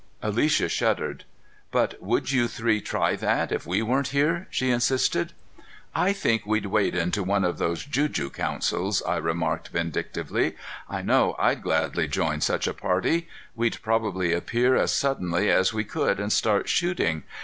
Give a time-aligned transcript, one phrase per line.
[0.23, 1.25] Alicia shuddered.
[1.69, 5.33] "But would you three try that if we weren't here?" she insisted.
[5.93, 10.55] "I think we'd wade into one of those juju councils," I remarked vindictively.
[10.89, 13.27] "I know I'd gladly join such a party.
[13.55, 17.21] We'd probably appear as suddenly as we could and start shooting.